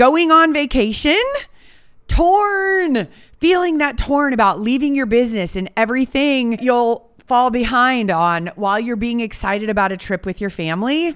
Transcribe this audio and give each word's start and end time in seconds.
going 0.00 0.30
on 0.30 0.50
vacation, 0.50 1.22
torn, 2.08 3.06
feeling 3.36 3.76
that 3.76 3.98
torn 3.98 4.32
about 4.32 4.58
leaving 4.58 4.94
your 4.94 5.04
business 5.04 5.56
and 5.56 5.68
everything 5.76 6.58
you'll 6.62 7.12
fall 7.26 7.50
behind 7.50 8.10
on 8.10 8.46
while 8.54 8.80
you're 8.80 8.96
being 8.96 9.20
excited 9.20 9.68
about 9.68 9.92
a 9.92 9.98
trip 9.98 10.24
with 10.24 10.40
your 10.40 10.48
family. 10.48 11.08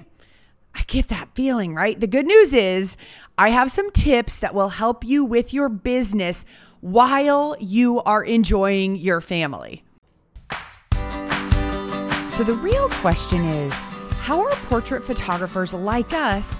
I 0.75 0.83
get 0.85 1.07
that 1.07 1.29
feeling, 1.33 1.73
right? 1.73 1.99
The 1.99 2.05
good 2.05 2.27
news 2.27 2.53
is 2.53 2.95
I 3.39 3.49
have 3.49 3.71
some 3.71 3.89
tips 3.89 4.37
that 4.37 4.53
will 4.53 4.69
help 4.69 5.03
you 5.03 5.25
with 5.25 5.51
your 5.51 5.67
business 5.67 6.45
while 6.81 7.57
you 7.59 8.03
are 8.03 8.23
enjoying 8.23 8.97
your 8.97 9.19
family. 9.19 9.83
So, 12.29 12.43
the 12.43 12.53
real 12.61 12.89
question 12.89 13.43
is 13.45 13.73
how 14.21 14.41
are 14.41 14.55
portrait 14.67 15.03
photographers 15.03 15.73
like 15.73 16.13
us 16.13 16.59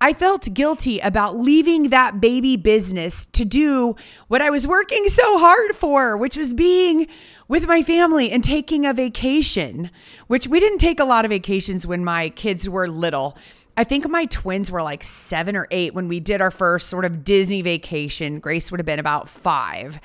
I 0.00 0.12
felt 0.12 0.54
guilty 0.54 1.00
about 1.00 1.38
leaving 1.38 1.88
that 1.88 2.20
baby 2.20 2.56
business 2.56 3.26
to 3.26 3.44
do 3.44 3.96
what 4.28 4.40
I 4.40 4.48
was 4.48 4.64
working 4.64 5.08
so 5.08 5.38
hard 5.38 5.74
for, 5.74 6.16
which 6.16 6.36
was 6.36 6.54
being 6.54 7.08
with 7.48 7.66
my 7.66 7.82
family 7.82 8.30
and 8.30 8.44
taking 8.44 8.86
a 8.86 8.94
vacation, 8.94 9.90
which 10.28 10.46
we 10.46 10.60
didn't 10.60 10.78
take 10.78 11.00
a 11.00 11.04
lot 11.04 11.24
of 11.24 11.30
vacations 11.30 11.84
when 11.84 12.04
my 12.04 12.28
kids 12.28 12.68
were 12.68 12.86
little. 12.86 13.36
I 13.76 13.82
think 13.82 14.08
my 14.08 14.26
twins 14.26 14.70
were 14.70 14.82
like 14.82 15.02
seven 15.02 15.56
or 15.56 15.66
eight 15.72 15.94
when 15.94 16.06
we 16.06 16.20
did 16.20 16.40
our 16.40 16.52
first 16.52 16.88
sort 16.88 17.04
of 17.04 17.24
Disney 17.24 17.62
vacation. 17.62 18.38
Grace 18.38 18.70
would 18.70 18.78
have 18.78 18.86
been 18.86 19.00
about 19.00 19.28
five. 19.28 19.98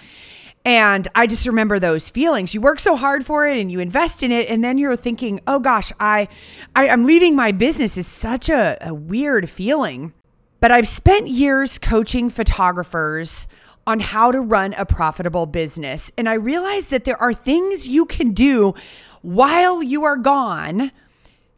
And 0.66 1.08
I 1.14 1.28
just 1.28 1.46
remember 1.46 1.78
those 1.78 2.10
feelings. 2.10 2.54
You 2.54 2.62
work 2.62 2.80
so 2.80 2.96
hard 2.96 3.26
for 3.26 3.46
it 3.46 3.60
and 3.60 3.72
you 3.72 3.80
invest 3.80 4.24
in 4.24 4.32
it, 4.32 4.48
and 4.50 4.64
then 4.64 4.78
you're 4.78 4.96
thinking, 4.96 5.42
oh 5.46 5.60
gosh, 5.60 5.92
I, 6.00 6.30
I 6.76 6.88
am 6.88 7.06
leaving 7.06 7.36
my 7.36 7.52
business 7.52 7.98
is 7.98 8.08
such 8.08 8.48
a, 8.48 8.78
a 8.80 8.94
weird 8.94 9.50
feeling. 9.50 10.14
But 10.62 10.72
I've 10.72 10.88
spent 10.88 11.28
years 11.28 11.78
coaching 11.78 12.30
photographers 12.30 13.48
on 13.86 14.00
how 14.00 14.32
to 14.32 14.40
run 14.40 14.74
a 14.76 14.86
profitable 14.86 15.46
business. 15.46 16.10
And 16.18 16.30
I 16.30 16.36
realized 16.36 16.90
that 16.92 17.04
there 17.04 17.22
are 17.22 17.34
things 17.34 17.86
you 17.86 18.06
can 18.06 18.32
do 18.32 18.74
while 19.22 19.84
you 19.84 20.06
are 20.06 20.16
gone 20.16 20.92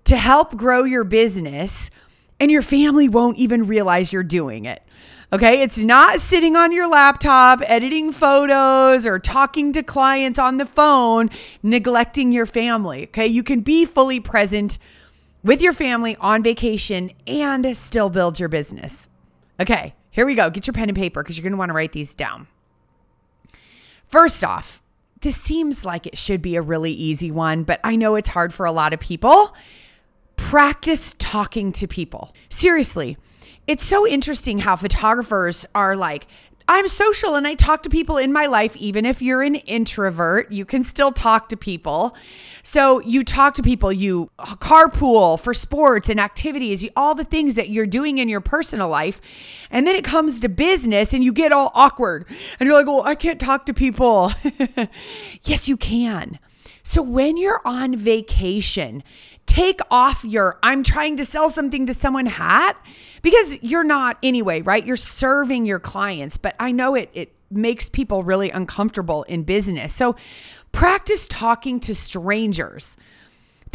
to 0.05 0.17
help 0.17 0.55
grow 0.55 0.83
your 0.83 1.03
business, 1.03 1.91
and 2.39 2.51
your 2.51 2.61
family 2.61 3.07
won't 3.07 3.37
even 3.37 3.67
realize 3.67 4.11
you're 4.11 4.23
doing 4.23 4.65
it. 4.65 4.81
Okay. 5.33 5.61
It's 5.61 5.79
not 5.79 6.21
sitting 6.21 6.55
on 6.55 6.71
your 6.71 6.87
laptop, 6.87 7.61
editing 7.65 8.11
photos 8.11 9.05
or 9.05 9.19
talking 9.19 9.73
to 9.73 9.83
clients 9.83 10.39
on 10.39 10.57
the 10.57 10.65
phone, 10.65 11.29
neglecting 11.63 12.31
your 12.31 12.45
family. 12.45 13.05
Okay. 13.05 13.27
You 13.27 13.43
can 13.43 13.61
be 13.61 13.85
fully 13.85 14.19
present 14.19 14.77
with 15.43 15.61
your 15.61 15.73
family 15.73 16.15
on 16.17 16.43
vacation 16.43 17.11
and 17.27 17.75
still 17.75 18.09
build 18.09 18.39
your 18.39 18.49
business. 18.49 19.09
Okay. 19.59 19.95
Here 20.11 20.25
we 20.25 20.35
go. 20.35 20.49
Get 20.49 20.67
your 20.67 20.73
pen 20.73 20.89
and 20.89 20.97
paper 20.97 21.21
because 21.21 21.37
you're 21.37 21.43
going 21.43 21.51
to 21.51 21.57
want 21.57 21.69
to 21.69 21.73
write 21.73 21.91
these 21.91 22.15
down. 22.15 22.47
First 24.05 24.43
off, 24.43 24.81
this 25.21 25.35
seems 25.35 25.83
like 25.83 26.05
it 26.05 26.17
should 26.17 26.41
be 26.41 26.55
a 26.55 26.61
really 26.61 26.91
easy 26.91 27.31
one, 27.31 27.63
but 27.63 27.79
I 27.83 27.95
know 27.95 28.15
it's 28.15 28.29
hard 28.29 28.53
for 28.53 28.65
a 28.65 28.71
lot 28.71 28.93
of 28.93 28.99
people. 28.99 29.53
Practice 30.37 31.15
talking 31.17 31.71
to 31.73 31.87
people. 31.87 32.33
Seriously 32.49 33.17
it's 33.67 33.85
so 33.85 34.07
interesting 34.07 34.59
how 34.59 34.75
photographers 34.75 35.65
are 35.73 35.95
like, 35.95 36.27
I'm 36.67 36.87
social 36.87 37.35
and 37.35 37.45
I 37.45 37.53
talk 37.53 37.83
to 37.83 37.89
people 37.89 38.17
in 38.17 38.33
my 38.33 38.47
life. 38.47 38.75
Even 38.77 39.05
if 39.05 39.21
you're 39.21 39.43
an 39.43 39.53
introvert, 39.55 40.51
you 40.51 40.65
can 40.65 40.83
still 40.83 41.11
talk 41.11 41.49
to 41.49 41.57
people. 41.57 42.15
So 42.63 42.99
you 43.01 43.23
talk 43.23 43.53
to 43.55 43.61
people, 43.61 43.93
you 43.93 44.31
carpool 44.39 45.39
for 45.39 45.53
sports 45.53 46.09
and 46.09 46.19
activities, 46.19 46.87
all 46.95 47.13
the 47.13 47.23
things 47.23 47.53
that 47.53 47.69
you're 47.69 47.85
doing 47.85 48.17
in 48.17 48.29
your 48.29 48.41
personal 48.41 48.89
life. 48.89 49.21
And 49.69 49.85
then 49.85 49.95
it 49.95 50.03
comes 50.03 50.39
to 50.39 50.49
business 50.49 51.13
and 51.13 51.23
you 51.23 51.33
get 51.33 51.51
all 51.51 51.71
awkward 51.75 52.25
and 52.59 52.65
you're 52.65 52.75
like, 52.75 52.87
well, 52.87 53.03
I 53.03 53.13
can't 53.13 53.39
talk 53.39 53.67
to 53.67 53.73
people. 53.73 54.33
yes, 55.43 55.69
you 55.69 55.77
can. 55.77 56.39
So 56.81 57.01
when 57.01 57.37
you're 57.37 57.61
on 57.65 57.95
vacation, 57.95 59.03
take 59.45 59.79
off 59.91 60.23
your 60.23 60.59
I'm 60.63 60.83
trying 60.83 61.17
to 61.17 61.25
sell 61.25 61.49
something 61.49 61.85
to 61.85 61.93
someone 61.93 62.25
hat 62.25 62.77
because 63.21 63.61
you're 63.61 63.83
not 63.83 64.17
anyway, 64.23 64.61
right? 64.61 64.85
You're 64.85 64.95
serving 64.95 65.65
your 65.65 65.79
clients, 65.79 66.37
but 66.37 66.55
I 66.59 66.71
know 66.71 66.95
it 66.95 67.09
it 67.13 67.33
makes 67.51 67.89
people 67.89 68.23
really 68.23 68.49
uncomfortable 68.49 69.23
in 69.23 69.43
business. 69.43 69.93
So 69.93 70.15
practice 70.71 71.27
talking 71.27 71.79
to 71.81 71.95
strangers. 71.95 72.97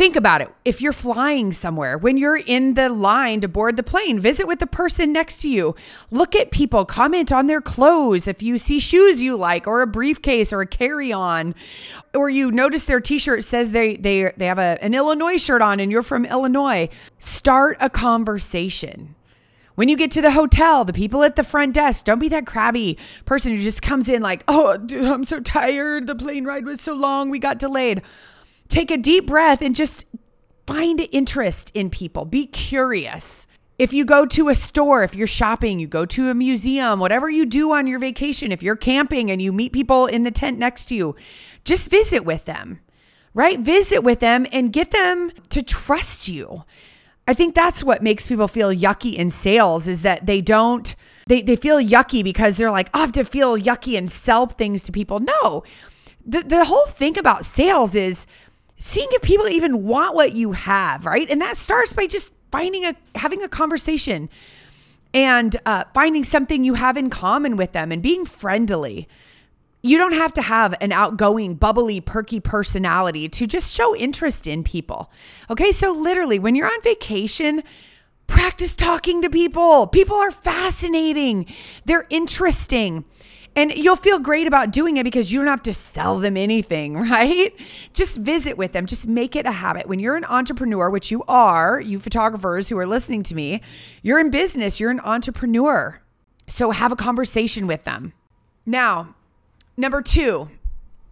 Think 0.00 0.16
about 0.16 0.40
it. 0.40 0.48
If 0.64 0.80
you're 0.80 0.94
flying 0.94 1.52
somewhere, 1.52 1.98
when 1.98 2.16
you're 2.16 2.38
in 2.38 2.72
the 2.72 2.88
line 2.88 3.42
to 3.42 3.48
board 3.48 3.76
the 3.76 3.82
plane, 3.82 4.18
visit 4.18 4.46
with 4.46 4.58
the 4.58 4.66
person 4.66 5.12
next 5.12 5.42
to 5.42 5.48
you. 5.50 5.76
Look 6.10 6.34
at 6.34 6.50
people, 6.50 6.86
comment 6.86 7.30
on 7.30 7.48
their 7.48 7.60
clothes. 7.60 8.26
If 8.26 8.42
you 8.42 8.56
see 8.56 8.80
shoes 8.80 9.22
you 9.22 9.36
like, 9.36 9.66
or 9.66 9.82
a 9.82 9.86
briefcase, 9.86 10.54
or 10.54 10.62
a 10.62 10.66
carry 10.66 11.12
on, 11.12 11.54
or 12.14 12.30
you 12.30 12.50
notice 12.50 12.86
their 12.86 13.02
t 13.02 13.18
shirt 13.18 13.44
says 13.44 13.72
they, 13.72 13.96
they, 13.96 14.32
they 14.38 14.46
have 14.46 14.58
a, 14.58 14.78
an 14.80 14.94
Illinois 14.94 15.36
shirt 15.36 15.60
on 15.60 15.80
and 15.80 15.92
you're 15.92 16.00
from 16.00 16.24
Illinois, 16.24 16.88
start 17.18 17.76
a 17.78 17.90
conversation. 17.90 19.14
When 19.74 19.90
you 19.90 19.98
get 19.98 20.10
to 20.12 20.22
the 20.22 20.30
hotel, 20.30 20.86
the 20.86 20.94
people 20.94 21.22
at 21.24 21.36
the 21.36 21.44
front 21.44 21.74
desk, 21.74 22.06
don't 22.06 22.20
be 22.20 22.30
that 22.30 22.46
crabby 22.46 22.96
person 23.26 23.54
who 23.54 23.62
just 23.62 23.82
comes 23.82 24.08
in 24.08 24.22
like, 24.22 24.44
oh, 24.48 24.78
dude, 24.78 25.04
I'm 25.04 25.24
so 25.24 25.40
tired. 25.40 26.06
The 26.06 26.14
plane 26.14 26.46
ride 26.46 26.64
was 26.64 26.80
so 26.80 26.94
long. 26.94 27.28
We 27.28 27.38
got 27.38 27.58
delayed 27.58 28.00
take 28.70 28.90
a 28.90 28.96
deep 28.96 29.26
breath 29.26 29.60
and 29.60 29.74
just 29.74 30.06
find 30.66 31.06
interest 31.12 31.70
in 31.74 31.90
people. 31.90 32.24
Be 32.24 32.46
curious. 32.46 33.46
If 33.78 33.92
you 33.92 34.04
go 34.04 34.26
to 34.26 34.48
a 34.48 34.54
store, 34.54 35.02
if 35.02 35.14
you're 35.14 35.26
shopping, 35.26 35.78
you 35.78 35.86
go 35.86 36.04
to 36.06 36.28
a 36.28 36.34
museum, 36.34 37.00
whatever 37.00 37.30
you 37.30 37.46
do 37.46 37.72
on 37.72 37.86
your 37.86 37.98
vacation, 37.98 38.52
if 38.52 38.62
you're 38.62 38.76
camping 38.76 39.30
and 39.30 39.40
you 39.40 39.52
meet 39.52 39.72
people 39.72 40.06
in 40.06 40.22
the 40.22 40.30
tent 40.30 40.58
next 40.58 40.86
to 40.86 40.94
you, 40.94 41.16
just 41.64 41.90
visit 41.90 42.24
with 42.24 42.44
them, 42.44 42.80
right? 43.32 43.58
Visit 43.58 44.02
with 44.02 44.20
them 44.20 44.46
and 44.52 44.72
get 44.72 44.90
them 44.90 45.32
to 45.48 45.62
trust 45.62 46.28
you. 46.28 46.64
I 47.26 47.34
think 47.34 47.54
that's 47.54 47.82
what 47.82 48.02
makes 48.02 48.28
people 48.28 48.48
feel 48.48 48.70
yucky 48.74 49.14
in 49.14 49.30
sales 49.30 49.88
is 49.88 50.02
that 50.02 50.26
they 50.26 50.40
don't 50.40 50.94
they 51.26 51.42
they 51.42 51.56
feel 51.56 51.78
yucky 51.78 52.24
because 52.24 52.56
they're 52.56 52.70
like, 52.70 52.90
oh, 52.92 52.98
I 52.98 53.00
have 53.02 53.12
to 53.12 53.24
feel 53.24 53.56
yucky 53.56 53.96
and 53.96 54.10
sell 54.10 54.46
things 54.46 54.82
to 54.84 54.92
people. 54.92 55.20
No. 55.20 55.62
The 56.26 56.42
the 56.42 56.64
whole 56.64 56.86
thing 56.86 57.16
about 57.16 57.44
sales 57.44 57.94
is 57.94 58.26
seeing 58.80 59.08
if 59.12 59.22
people 59.22 59.46
even 59.46 59.84
want 59.84 60.16
what 60.16 60.32
you 60.32 60.52
have, 60.52 61.04
right? 61.04 61.28
And 61.30 61.40
that 61.40 61.56
starts 61.56 61.92
by 61.92 62.06
just 62.06 62.32
finding 62.50 62.84
a 62.84 62.96
having 63.14 63.42
a 63.44 63.48
conversation 63.48 64.28
and 65.14 65.56
uh, 65.66 65.84
finding 65.94 66.24
something 66.24 66.64
you 66.64 66.74
have 66.74 66.96
in 66.96 67.10
common 67.10 67.56
with 67.56 67.72
them 67.72 67.92
and 67.92 68.02
being 68.02 68.24
friendly. 68.24 69.06
You 69.82 69.96
don't 69.96 70.12
have 70.12 70.32
to 70.34 70.42
have 70.42 70.74
an 70.80 70.92
outgoing, 70.92 71.54
bubbly, 71.54 72.00
perky 72.00 72.40
personality 72.40 73.28
to 73.30 73.46
just 73.46 73.72
show 73.72 73.96
interest 73.96 74.46
in 74.46 74.62
people. 74.62 75.10
Okay, 75.48 75.72
so 75.72 75.92
literally, 75.92 76.38
when 76.38 76.54
you're 76.54 76.66
on 76.66 76.82
vacation, 76.82 77.62
practice 78.26 78.76
talking 78.76 79.22
to 79.22 79.30
people. 79.30 79.86
People 79.86 80.16
are 80.16 80.30
fascinating, 80.30 81.46
they're 81.84 82.06
interesting. 82.10 83.04
And 83.56 83.72
you'll 83.72 83.96
feel 83.96 84.20
great 84.20 84.46
about 84.46 84.70
doing 84.70 84.96
it 84.96 85.04
because 85.04 85.32
you 85.32 85.40
don't 85.40 85.48
have 85.48 85.62
to 85.64 85.74
sell 85.74 86.18
them 86.18 86.36
anything, 86.36 86.96
right? 87.10 87.54
Just 87.92 88.18
visit 88.18 88.56
with 88.56 88.72
them. 88.72 88.86
Just 88.86 89.06
make 89.06 89.34
it 89.34 89.46
a 89.46 89.52
habit. 89.52 89.88
When 89.88 89.98
you're 89.98 90.16
an 90.16 90.24
entrepreneur, 90.24 90.88
which 90.88 91.10
you 91.10 91.24
are, 91.26 91.80
you 91.80 91.98
photographers 91.98 92.68
who 92.68 92.78
are 92.78 92.86
listening 92.86 93.22
to 93.24 93.34
me, 93.34 93.60
you're 94.02 94.20
in 94.20 94.30
business, 94.30 94.78
you're 94.78 94.90
an 94.90 95.00
entrepreneur. 95.00 96.00
So 96.46 96.70
have 96.70 96.92
a 96.92 96.96
conversation 96.96 97.66
with 97.66 97.84
them. 97.84 98.12
Now, 98.66 99.14
number 99.76 100.02
two, 100.02 100.50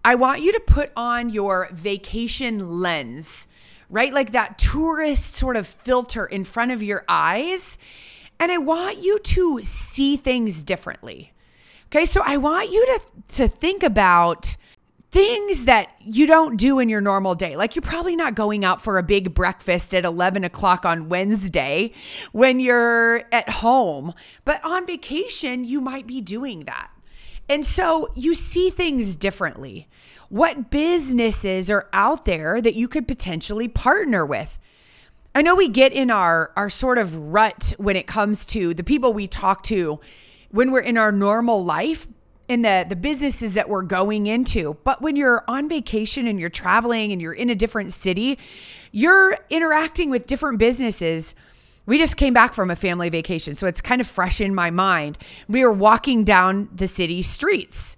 I 0.04 0.14
want 0.14 0.40
you 0.40 0.52
to 0.52 0.60
put 0.60 0.92
on 0.96 1.28
your 1.28 1.68
vacation 1.72 2.80
lens, 2.80 3.48
right? 3.90 4.12
Like 4.12 4.32
that 4.32 4.58
tourist 4.58 5.34
sort 5.34 5.56
of 5.56 5.66
filter 5.66 6.24
in 6.24 6.44
front 6.44 6.70
of 6.70 6.82
your 6.82 7.04
eyes. 7.08 7.78
And 8.40 8.52
I 8.52 8.58
want 8.58 8.98
you 9.02 9.18
to 9.18 9.64
see 9.64 10.16
things 10.16 10.62
differently. 10.62 11.32
Okay, 11.90 12.04
so 12.04 12.20
I 12.22 12.36
want 12.36 12.70
you 12.70 12.84
to, 12.84 13.00
to 13.36 13.48
think 13.48 13.82
about 13.82 14.56
things 15.10 15.64
that 15.64 15.88
you 16.04 16.26
don't 16.26 16.58
do 16.58 16.78
in 16.80 16.90
your 16.90 17.00
normal 17.00 17.34
day. 17.34 17.56
Like 17.56 17.74
you're 17.74 17.82
probably 17.82 18.14
not 18.14 18.34
going 18.34 18.62
out 18.62 18.82
for 18.82 18.98
a 18.98 19.02
big 19.02 19.32
breakfast 19.32 19.94
at 19.94 20.04
11 20.04 20.44
o'clock 20.44 20.84
on 20.84 21.08
Wednesday 21.08 21.92
when 22.32 22.60
you're 22.60 23.24
at 23.32 23.48
home, 23.48 24.12
but 24.44 24.62
on 24.66 24.86
vacation, 24.86 25.64
you 25.64 25.80
might 25.80 26.06
be 26.06 26.20
doing 26.20 26.64
that. 26.64 26.90
And 27.48 27.64
so 27.64 28.12
you 28.14 28.34
see 28.34 28.68
things 28.68 29.16
differently. 29.16 29.88
What 30.28 30.70
businesses 30.70 31.70
are 31.70 31.88
out 31.94 32.26
there 32.26 32.60
that 32.60 32.74
you 32.74 32.86
could 32.86 33.08
potentially 33.08 33.66
partner 33.66 34.26
with? 34.26 34.58
I 35.34 35.40
know 35.40 35.54
we 35.54 35.68
get 35.68 35.94
in 35.94 36.10
our 36.10 36.52
our 36.54 36.68
sort 36.68 36.98
of 36.98 37.14
rut 37.14 37.72
when 37.78 37.96
it 37.96 38.06
comes 38.06 38.44
to 38.46 38.74
the 38.74 38.84
people 38.84 39.14
we 39.14 39.26
talk 39.26 39.62
to 39.64 40.00
when 40.50 40.70
we're 40.70 40.80
in 40.80 40.96
our 40.96 41.12
normal 41.12 41.64
life 41.64 42.06
in 42.48 42.62
the 42.62 42.86
the 42.88 42.96
businesses 42.96 43.54
that 43.54 43.68
we're 43.68 43.82
going 43.82 44.26
into. 44.26 44.76
But 44.84 45.02
when 45.02 45.16
you're 45.16 45.44
on 45.46 45.68
vacation 45.68 46.26
and 46.26 46.40
you're 46.40 46.50
traveling 46.50 47.12
and 47.12 47.20
you're 47.20 47.34
in 47.34 47.50
a 47.50 47.54
different 47.54 47.92
city, 47.92 48.38
you're 48.90 49.38
interacting 49.50 50.10
with 50.10 50.26
different 50.26 50.58
businesses. 50.58 51.34
We 51.86 51.96
just 51.96 52.16
came 52.16 52.34
back 52.34 52.52
from 52.52 52.70
a 52.70 52.76
family 52.76 53.08
vacation, 53.08 53.54
so 53.54 53.66
it's 53.66 53.80
kind 53.80 54.00
of 54.00 54.06
fresh 54.06 54.42
in 54.42 54.54
my 54.54 54.70
mind. 54.70 55.16
We 55.48 55.64
were 55.64 55.72
walking 55.72 56.22
down 56.24 56.68
the 56.74 56.86
city 56.86 57.22
streets 57.22 57.96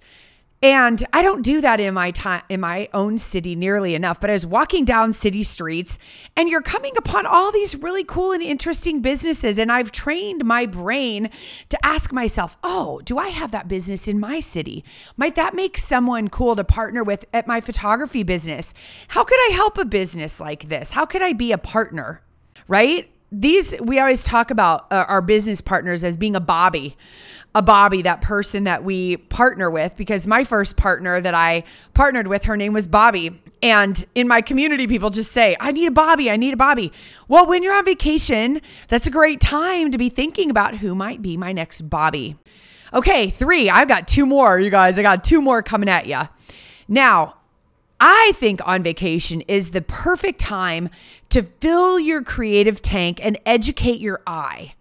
and 0.63 1.03
I 1.11 1.23
don't 1.23 1.41
do 1.41 1.59
that 1.61 1.79
in 1.79 1.95
my 1.95 2.11
time 2.11 2.43
in 2.47 2.59
my 2.59 2.87
own 2.93 3.17
city 3.17 3.55
nearly 3.55 3.95
enough, 3.95 4.21
but 4.21 4.29
I 4.29 4.33
was 4.33 4.45
walking 4.45 4.85
down 4.85 5.11
city 5.11 5.41
streets 5.41 5.97
and 6.35 6.49
you're 6.49 6.61
coming 6.61 6.95
upon 6.97 7.25
all 7.25 7.51
these 7.51 7.75
really 7.75 8.03
cool 8.03 8.31
and 8.31 8.43
interesting 8.43 9.01
businesses 9.01 9.57
and 9.57 9.71
I've 9.71 9.91
trained 9.91 10.45
my 10.45 10.67
brain 10.67 11.31
to 11.69 11.85
ask 11.85 12.13
myself, 12.13 12.57
"Oh, 12.63 13.01
do 13.03 13.17
I 13.17 13.29
have 13.29 13.51
that 13.51 13.67
business 13.67 14.07
in 14.07 14.19
my 14.19 14.39
city? 14.39 14.83
Might 15.17 15.33
that 15.35 15.55
make 15.55 15.79
someone 15.79 16.27
cool 16.27 16.55
to 16.55 16.63
partner 16.63 17.03
with 17.03 17.25
at 17.33 17.47
my 17.47 17.59
photography 17.59 18.21
business? 18.21 18.73
How 19.09 19.23
could 19.23 19.39
I 19.39 19.53
help 19.55 19.79
a 19.79 19.85
business 19.85 20.39
like 20.39 20.69
this? 20.69 20.91
How 20.91 21.05
could 21.05 21.23
I 21.23 21.33
be 21.33 21.51
a 21.51 21.57
partner?" 21.57 22.21
Right? 22.67 23.09
These 23.31 23.75
we 23.81 23.97
always 23.97 24.23
talk 24.23 24.51
about 24.51 24.91
uh, 24.91 25.05
our 25.07 25.21
business 25.21 25.61
partners 25.61 26.03
as 26.03 26.17
being 26.17 26.35
a 26.35 26.41
Bobby 26.41 26.97
a 27.53 27.61
Bobby, 27.61 28.01
that 28.03 28.21
person 28.21 28.63
that 28.63 28.83
we 28.83 29.17
partner 29.17 29.69
with, 29.69 29.95
because 29.97 30.25
my 30.25 30.43
first 30.43 30.77
partner 30.77 31.19
that 31.19 31.33
I 31.33 31.63
partnered 31.93 32.27
with, 32.27 32.45
her 32.45 32.55
name 32.55 32.73
was 32.73 32.87
Bobby. 32.87 33.41
And 33.61 34.03
in 34.15 34.27
my 34.27 34.41
community, 34.41 34.87
people 34.87 35.09
just 35.09 35.31
say, 35.31 35.55
I 35.59 35.71
need 35.71 35.87
a 35.87 35.91
Bobby, 35.91 36.31
I 36.31 36.37
need 36.37 36.53
a 36.53 36.57
Bobby. 36.57 36.93
Well, 37.27 37.45
when 37.45 37.61
you're 37.61 37.75
on 37.75 37.85
vacation, 37.85 38.61
that's 38.87 39.05
a 39.05 39.11
great 39.11 39.41
time 39.41 39.91
to 39.91 39.97
be 39.97 40.09
thinking 40.09 40.49
about 40.49 40.77
who 40.77 40.95
might 40.95 41.21
be 41.21 41.35
my 41.35 41.51
next 41.51 41.89
Bobby. 41.89 42.37
Okay, 42.93 43.29
three. 43.29 43.69
I've 43.69 43.87
got 43.87 44.07
two 44.07 44.25
more, 44.25 44.59
you 44.59 44.69
guys. 44.69 44.97
I 44.97 45.01
got 45.01 45.23
two 45.23 45.41
more 45.41 45.61
coming 45.61 45.89
at 45.89 46.07
you. 46.07 46.21
Now, 46.87 47.35
I 47.99 48.33
think 48.35 48.65
on 48.67 48.81
vacation 48.81 49.41
is 49.41 49.71
the 49.71 49.81
perfect 49.81 50.39
time 50.39 50.89
to 51.29 51.43
fill 51.43 51.99
your 51.99 52.23
creative 52.23 52.81
tank 52.81 53.19
and 53.23 53.37
educate 53.45 54.01
your 54.01 54.21
eye. 54.25 54.73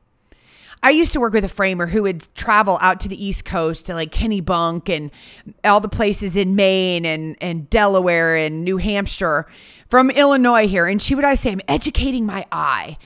I 0.83 0.91
used 0.91 1.13
to 1.13 1.21
work 1.21 1.35
with 1.35 1.45
a 1.45 1.49
framer 1.49 1.87
who 1.87 2.03
would 2.05 2.27
travel 2.35 2.79
out 2.81 3.01
to 3.01 3.09
the 3.09 3.23
East 3.23 3.45
Coast 3.45 3.87
to 3.87 3.95
like 3.95 4.13
Kennebunk 4.13 4.89
and 4.89 5.11
all 5.63 5.81
the 5.81 5.89
places 5.89 6.37
in 6.37 6.57
Maine 6.57 7.05
and, 7.05 7.37
and 7.41 7.69
Delaware 7.69 8.37
and 8.37 8.65
New 8.65 8.79
Hampshire 8.79 9.47
from 9.89 10.11
Illinois 10.11 10.67
here. 10.67 10.87
And 10.87 11.01
she 11.01 11.15
would 11.15 11.25
always 11.25 11.41
say, 11.41 11.53
I'm 11.53 11.61
educating 11.69 12.25
my 12.25 12.47
eye. 12.51 12.97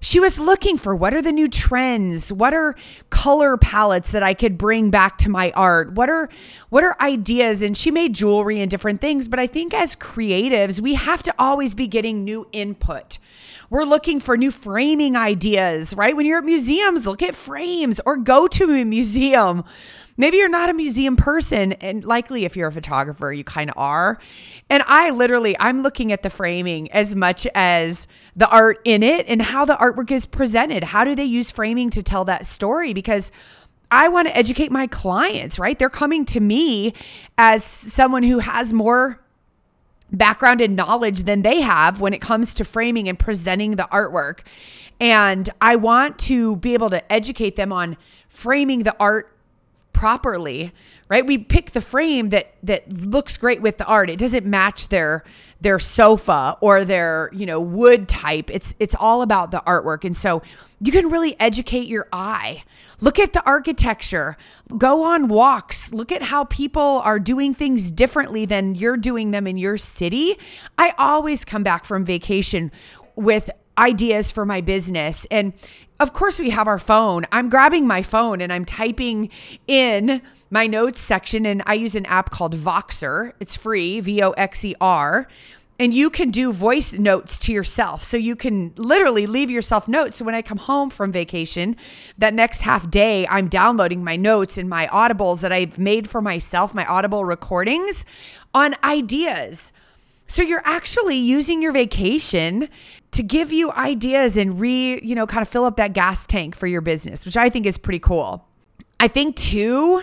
She 0.00 0.20
was 0.20 0.38
looking 0.38 0.78
for 0.78 0.94
what 0.94 1.12
are 1.12 1.20
the 1.20 1.32
new 1.32 1.48
trends? 1.48 2.32
What 2.32 2.54
are 2.54 2.76
color 3.10 3.56
palettes 3.56 4.12
that 4.12 4.22
I 4.22 4.32
could 4.32 4.56
bring 4.56 4.90
back 4.90 5.18
to 5.18 5.28
my 5.28 5.50
art? 5.52 5.92
What 5.92 6.08
are 6.08 6.28
what 6.68 6.84
are 6.84 6.96
ideas? 7.00 7.62
And 7.62 7.76
she 7.76 7.90
made 7.90 8.14
jewelry 8.14 8.60
and 8.60 8.70
different 8.70 9.00
things, 9.00 9.26
but 9.26 9.40
I 9.40 9.48
think 9.48 9.74
as 9.74 9.96
creatives, 9.96 10.80
we 10.80 10.94
have 10.94 11.22
to 11.24 11.34
always 11.38 11.74
be 11.74 11.88
getting 11.88 12.24
new 12.24 12.46
input. 12.52 13.18
We're 13.70 13.84
looking 13.84 14.18
for 14.18 14.36
new 14.38 14.50
framing 14.50 15.14
ideas, 15.14 15.92
right? 15.92 16.16
When 16.16 16.24
you're 16.24 16.38
at 16.38 16.44
museums, 16.44 17.06
look 17.06 17.22
at 17.22 17.34
frames 17.34 18.00
or 18.06 18.16
go 18.16 18.46
to 18.46 18.70
a 18.70 18.84
museum. 18.84 19.62
Maybe 20.16 20.38
you're 20.38 20.48
not 20.48 20.70
a 20.70 20.74
museum 20.74 21.16
person, 21.16 21.74
and 21.74 22.02
likely 22.02 22.46
if 22.46 22.56
you're 22.56 22.68
a 22.68 22.72
photographer, 22.72 23.30
you 23.30 23.44
kind 23.44 23.68
of 23.68 23.76
are. 23.76 24.18
And 24.70 24.82
I 24.86 25.10
literally, 25.10 25.54
I'm 25.60 25.82
looking 25.82 26.12
at 26.12 26.22
the 26.22 26.30
framing 26.30 26.90
as 26.92 27.14
much 27.14 27.46
as 27.54 28.06
the 28.34 28.48
art 28.48 28.80
in 28.84 29.02
it 29.02 29.26
and 29.28 29.42
how 29.42 29.66
the 29.66 29.76
artwork 29.76 30.10
is 30.10 30.24
presented. 30.24 30.82
How 30.82 31.04
do 31.04 31.14
they 31.14 31.24
use 31.24 31.50
framing 31.50 31.90
to 31.90 32.02
tell 32.02 32.24
that 32.24 32.46
story? 32.46 32.94
Because 32.94 33.30
I 33.90 34.08
want 34.08 34.28
to 34.28 34.36
educate 34.36 34.72
my 34.72 34.86
clients, 34.86 35.58
right? 35.58 35.78
They're 35.78 35.90
coming 35.90 36.24
to 36.26 36.40
me 36.40 36.94
as 37.36 37.62
someone 37.64 38.22
who 38.22 38.38
has 38.38 38.72
more 38.72 39.20
background 40.12 40.60
and 40.60 40.74
knowledge 40.74 41.24
than 41.24 41.42
they 41.42 41.60
have 41.60 42.00
when 42.00 42.14
it 42.14 42.20
comes 42.20 42.54
to 42.54 42.64
framing 42.64 43.08
and 43.08 43.18
presenting 43.18 43.76
the 43.76 43.88
artwork. 43.92 44.40
And 45.00 45.48
I 45.60 45.76
want 45.76 46.18
to 46.20 46.56
be 46.56 46.74
able 46.74 46.90
to 46.90 47.12
educate 47.12 47.56
them 47.56 47.72
on 47.72 47.96
framing 48.28 48.82
the 48.82 48.96
art 48.98 49.34
properly, 49.92 50.72
right? 51.08 51.26
We 51.26 51.38
pick 51.38 51.72
the 51.72 51.80
frame 51.80 52.28
that 52.30 52.54
that 52.62 52.90
looks 52.92 53.36
great 53.36 53.60
with 53.60 53.78
the 53.78 53.84
art. 53.86 54.10
It 54.10 54.18
doesn't 54.18 54.46
match 54.46 54.88
their 54.88 55.24
their 55.60 55.78
sofa 55.78 56.56
or 56.60 56.84
their, 56.84 57.30
you 57.32 57.46
know, 57.46 57.60
wood 57.60 58.08
type. 58.08 58.50
It's 58.50 58.74
it's 58.78 58.94
all 58.94 59.22
about 59.22 59.50
the 59.50 59.62
artwork. 59.66 60.04
And 60.04 60.16
so 60.16 60.42
you 60.80 60.92
can 60.92 61.10
really 61.10 61.38
educate 61.40 61.88
your 61.88 62.06
eye. 62.12 62.62
Look 63.00 63.18
at 63.18 63.32
the 63.32 63.44
architecture. 63.44 64.36
Go 64.76 65.02
on 65.02 65.28
walks. 65.28 65.92
Look 65.92 66.12
at 66.12 66.22
how 66.22 66.44
people 66.44 67.02
are 67.04 67.18
doing 67.18 67.54
things 67.54 67.90
differently 67.90 68.44
than 68.44 68.74
you're 68.74 68.96
doing 68.96 69.32
them 69.32 69.46
in 69.46 69.56
your 69.56 69.76
city. 69.78 70.38
I 70.76 70.94
always 70.98 71.44
come 71.44 71.64
back 71.64 71.84
from 71.84 72.04
vacation 72.04 72.70
with 73.16 73.50
ideas 73.76 74.30
for 74.30 74.44
my 74.44 74.60
business. 74.60 75.26
And 75.30 75.52
of 76.00 76.12
course, 76.12 76.38
we 76.38 76.50
have 76.50 76.68
our 76.68 76.78
phone. 76.78 77.26
I'm 77.32 77.48
grabbing 77.48 77.86
my 77.86 78.02
phone 78.02 78.40
and 78.40 78.52
I'm 78.52 78.64
typing 78.64 79.30
in 79.66 80.22
my 80.50 80.66
notes 80.66 81.00
section, 81.00 81.46
and 81.46 81.62
I 81.66 81.74
use 81.74 81.94
an 81.94 82.06
app 82.06 82.30
called 82.30 82.54
Voxer. 82.54 83.32
It's 83.40 83.56
free, 83.56 84.00
V 84.00 84.22
O 84.22 84.30
X 84.32 84.64
E 84.64 84.74
R 84.80 85.28
and 85.80 85.94
you 85.94 86.10
can 86.10 86.30
do 86.30 86.52
voice 86.52 86.94
notes 86.94 87.38
to 87.38 87.52
yourself. 87.52 88.02
So 88.02 88.16
you 88.16 88.34
can 88.34 88.72
literally 88.76 89.26
leave 89.26 89.50
yourself 89.50 89.86
notes. 89.86 90.16
So 90.16 90.24
when 90.24 90.34
I 90.34 90.42
come 90.42 90.58
home 90.58 90.90
from 90.90 91.12
vacation, 91.12 91.76
that 92.18 92.34
next 92.34 92.62
half 92.62 92.90
day, 92.90 93.26
I'm 93.28 93.48
downloading 93.48 94.02
my 94.02 94.16
notes 94.16 94.58
and 94.58 94.68
my 94.68 94.88
audibles 94.88 95.40
that 95.40 95.52
I've 95.52 95.78
made 95.78 96.10
for 96.10 96.20
myself, 96.20 96.74
my 96.74 96.84
audible 96.84 97.24
recordings 97.24 98.04
on 98.54 98.74
ideas. 98.82 99.72
So 100.26 100.42
you're 100.42 100.62
actually 100.64 101.16
using 101.16 101.62
your 101.62 101.72
vacation 101.72 102.68
to 103.12 103.22
give 103.22 103.52
you 103.52 103.70
ideas 103.72 104.36
and 104.36 104.60
re, 104.60 105.00
you 105.02 105.14
know, 105.14 105.26
kind 105.26 105.42
of 105.42 105.48
fill 105.48 105.64
up 105.64 105.76
that 105.76 105.92
gas 105.92 106.26
tank 106.26 106.56
for 106.56 106.66
your 106.66 106.80
business, 106.80 107.24
which 107.24 107.36
I 107.36 107.48
think 107.48 107.66
is 107.66 107.78
pretty 107.78 108.00
cool. 108.00 108.44
I 109.00 109.06
think 109.06 109.36
too, 109.36 110.02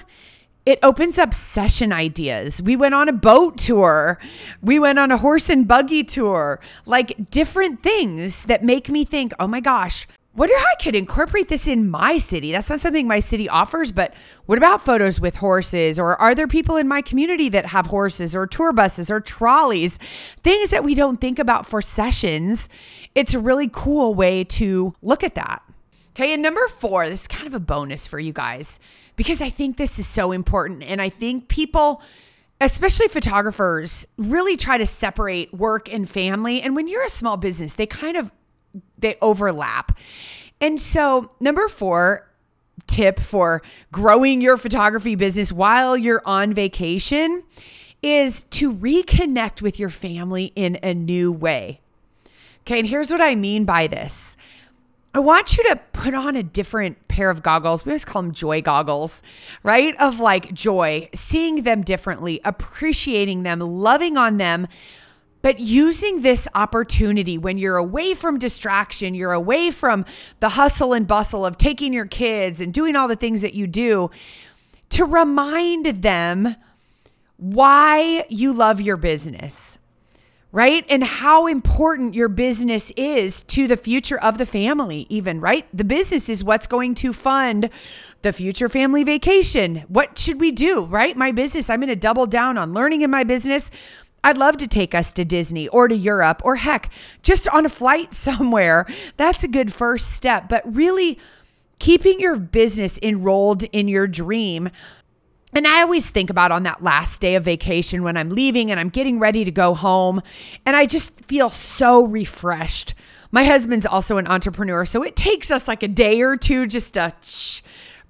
it 0.65 0.79
opens 0.81 1.19
up 1.19 1.33
session 1.33 1.93
ideas. 1.93 2.61
We 2.61 2.75
went 2.75 2.95
on 2.95 3.07
a 3.07 3.13
boat 3.13 3.57
tour. 3.57 4.19
We 4.61 4.79
went 4.79 4.97
on 4.97 5.11
a 5.11 5.17
horse 5.17 5.49
and 5.49 5.67
buggy 5.67 6.03
tour, 6.03 6.59
like 6.85 7.29
different 7.29 7.83
things 7.83 8.43
that 8.45 8.63
make 8.63 8.89
me 8.89 9.05
think, 9.05 9.31
oh 9.39 9.47
my 9.47 9.59
gosh, 9.59 10.07
wonder 10.35 10.57
how 10.57 10.65
I 10.65 10.83
could 10.83 10.95
incorporate 10.95 11.49
this 11.49 11.67
in 11.67 11.89
my 11.89 12.17
city. 12.17 12.51
That's 12.51 12.69
not 12.69 12.79
something 12.79 13.07
my 13.07 13.19
city 13.19 13.47
offers, 13.47 13.91
but 13.91 14.13
what 14.47 14.57
about 14.57 14.81
photos 14.81 15.19
with 15.19 15.35
horses? 15.35 15.99
Or 15.99 16.19
are 16.19 16.33
there 16.33 16.47
people 16.47 16.77
in 16.77 16.87
my 16.87 17.01
community 17.03 17.47
that 17.49 17.67
have 17.67 17.85
horses 17.85 18.35
or 18.35 18.47
tour 18.47 18.73
buses 18.73 19.11
or 19.11 19.19
trolleys? 19.19 19.99
Things 20.43 20.71
that 20.71 20.83
we 20.83 20.95
don't 20.95 21.21
think 21.21 21.37
about 21.37 21.67
for 21.67 21.81
sessions. 21.81 22.69
It's 23.13 23.35
a 23.35 23.39
really 23.39 23.69
cool 23.71 24.15
way 24.15 24.43
to 24.45 24.95
look 25.03 25.23
at 25.23 25.35
that. 25.35 25.61
Okay, 26.15 26.33
and 26.33 26.41
number 26.41 26.65
four, 26.69 27.09
this 27.09 27.21
is 27.21 27.27
kind 27.27 27.45
of 27.45 27.53
a 27.53 27.59
bonus 27.59 28.07
for 28.07 28.19
you 28.19 28.31
guys 28.33 28.79
because 29.15 29.41
I 29.41 29.49
think 29.49 29.77
this 29.77 29.99
is 29.99 30.07
so 30.07 30.31
important. 30.31 30.83
And 30.83 31.01
I 31.01 31.09
think 31.09 31.47
people, 31.47 32.01
especially 32.59 33.07
photographers, 33.07 34.05
really 34.17 34.57
try 34.57 34.77
to 34.77 34.85
separate 34.85 35.53
work 35.53 35.91
and 35.91 36.09
family. 36.09 36.61
And 36.61 36.75
when 36.75 36.87
you're 36.87 37.05
a 37.05 37.09
small 37.09 37.37
business, 37.37 37.75
they 37.75 37.85
kind 37.85 38.17
of 38.17 38.31
they 38.97 39.17
overlap. 39.21 39.97
And 40.59 40.79
so, 40.79 41.31
number 41.39 41.67
4 41.67 42.27
tip 42.87 43.19
for 43.19 43.61
growing 43.91 44.41
your 44.41 44.57
photography 44.57 45.15
business 45.15 45.51
while 45.51 45.97
you're 45.97 46.21
on 46.25 46.53
vacation 46.53 47.43
is 48.01 48.43
to 48.43 48.71
reconnect 48.71 49.61
with 49.61 49.79
your 49.79 49.89
family 49.89 50.51
in 50.55 50.77
a 50.83 50.93
new 50.93 51.31
way. 51.31 51.79
Okay, 52.61 52.79
and 52.79 52.87
here's 52.87 53.11
what 53.11 53.21
I 53.21 53.35
mean 53.35 53.65
by 53.65 53.87
this. 53.87 54.37
I 55.15 55.19
want 55.19 55.57
you 55.57 55.63
to 55.69 55.77
put 55.93 56.13
on 56.13 56.35
a 56.35 56.43
different 56.43 57.07
pair 57.07 57.29
of 57.29 57.41
goggles. 57.41 57.85
We 57.85 57.91
always 57.91 58.03
call 58.03 58.21
them 58.21 58.33
joy 58.33 58.61
goggles, 58.61 59.23
right? 59.63 59.95
Of 59.97 60.19
like 60.19 60.53
joy, 60.53 61.07
seeing 61.15 61.63
them 61.63 61.83
differently, 61.83 62.41
appreciating 62.43 63.43
them, 63.43 63.61
loving 63.61 64.17
on 64.17 64.35
them, 64.35 64.67
but 65.41 65.57
using 65.57 66.21
this 66.21 66.49
opportunity 66.53 67.37
when 67.37 67.57
you're 67.57 67.77
away 67.77 68.13
from 68.13 68.37
distraction, 68.37 69.15
you're 69.15 69.31
away 69.31 69.71
from 69.71 70.03
the 70.41 70.49
hustle 70.49 70.91
and 70.91 71.07
bustle 71.07 71.45
of 71.45 71.57
taking 71.57 71.93
your 71.93 72.07
kids 72.07 72.59
and 72.59 72.73
doing 72.73 72.97
all 72.97 73.07
the 73.07 73.15
things 73.15 73.41
that 73.41 73.53
you 73.53 73.67
do 73.67 74.11
to 74.89 75.05
remind 75.05 75.85
them 76.01 76.57
why 77.37 78.25
you 78.27 78.51
love 78.51 78.81
your 78.81 78.97
business 78.97 79.79
right? 80.55 80.85
And 80.87 81.03
how 81.03 81.47
important 81.47 82.13
your 82.13 82.29
business 82.29 82.89
is 82.95 83.43
to 83.43 83.67
the 83.67 83.75
future 83.75 84.17
of 84.17 84.37
the 84.37 84.45
family, 84.45 85.05
even, 85.09 85.41
right? 85.41 85.67
The 85.73 85.83
business 85.83 86.29
is 86.29 86.45
what's 86.45 86.65
going 86.65 86.95
to 86.95 87.11
fund 87.11 87.69
the 88.21 88.31
future 88.31 88.69
family 88.69 89.03
vacation. 89.03 89.83
What 89.89 90.17
should 90.17 90.39
we 90.39 90.53
do, 90.53 90.85
right? 90.85 91.17
My 91.17 91.33
business, 91.33 91.69
I'm 91.69 91.81
going 91.81 91.89
to 91.89 91.95
double 91.97 92.25
down 92.25 92.57
on 92.57 92.73
learning 92.73 93.01
in 93.01 93.11
my 93.11 93.25
business. 93.25 93.69
I'd 94.23 94.37
love 94.37 94.55
to 94.59 94.67
take 94.67 94.95
us 94.95 95.11
to 95.13 95.25
Disney 95.25 95.67
or 95.67 95.89
to 95.89 95.95
Europe 95.95 96.41
or 96.45 96.55
heck, 96.55 96.89
just 97.21 97.49
on 97.49 97.65
a 97.65 97.69
flight 97.69 98.13
somewhere. 98.13 98.85
That's 99.17 99.43
a 99.43 99.49
good 99.49 99.73
first 99.73 100.11
step. 100.11 100.47
But 100.47 100.63
really, 100.73 101.19
keeping 101.79 102.21
your 102.21 102.37
business 102.37 102.97
enrolled 103.03 103.63
in 103.65 103.89
your 103.89 104.07
dream 104.07 104.69
and 105.55 105.65
I 105.65 105.81
always 105.81 106.09
think 106.09 106.29
about 106.29 106.51
on 106.51 106.63
that 106.63 106.83
last 106.83 107.21
day 107.21 107.35
of 107.35 107.43
vacation 107.43 108.03
when 108.03 108.17
I'm 108.17 108.29
leaving 108.29 108.69
and 108.69 108.79
I'm 108.79 108.89
getting 108.89 109.19
ready 109.19 109.45
to 109.45 109.51
go 109.51 109.73
home, 109.73 110.21
and 110.65 110.75
I 110.75 110.85
just 110.85 111.11
feel 111.25 111.49
so 111.49 112.03
refreshed. 112.03 112.93
My 113.31 113.45
husband's 113.45 113.85
also 113.85 114.17
an 114.17 114.27
entrepreneur, 114.27 114.85
so 114.85 115.01
it 115.01 115.15
takes 115.15 115.51
us 115.51 115.67
like 115.67 115.81
a 115.81 115.87
day 115.87 116.21
or 116.21 116.37
two 116.37 116.67
just 116.67 116.93
to 116.95 117.13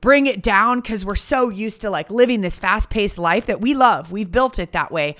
bring 0.02 0.26
it 0.28 0.42
down 0.42 0.82
because 0.82 1.06
we're 1.06 1.16
so 1.16 1.50
used 1.50 1.82
to 1.82 1.90
like 1.90 2.12
living 2.12 2.42
this 2.42 2.60
fast 2.60 2.90
paced 2.90 3.18
life 3.18 3.46
that 3.46 3.62
we 3.62 3.74
love. 3.74 4.12
We've 4.12 4.32
built 4.32 4.60
it 4.60 4.72
that 4.74 4.92
way. 4.92 5.16